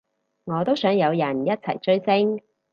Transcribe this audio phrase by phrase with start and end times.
[0.45, 2.41] 我都想有人一齊追星